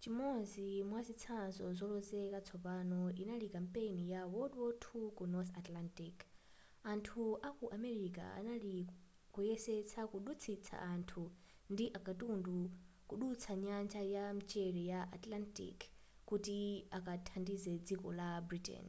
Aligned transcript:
chimodzi 0.00 0.68
mwazitsanzo 0.88 1.66
zolozeka 1.78 2.28
zatsopano 2.34 2.98
inali 3.22 3.46
kampeni 3.56 4.02
ya 4.14 4.20
wwii 4.34 5.06
ku 5.16 5.24
north 5.32 5.50
atlantic 5.60 6.16
anthu 6.92 7.24
aku 7.48 7.64
amerika 7.78 8.24
anali 8.38 8.76
kuyesesa 9.34 10.00
kudutsitsa 10.12 10.76
anthu 10.92 11.22
ndi 11.72 11.84
akatundu 11.98 12.56
kudutsa 13.08 13.52
nyanja 13.64 14.02
ya 14.14 14.24
mchere 14.38 14.82
ya 14.92 15.00
atlantic 15.16 15.78
kuti 16.28 16.58
akathandize 16.98 17.72
dziko 17.84 18.08
la 18.18 18.28
britain 18.48 18.86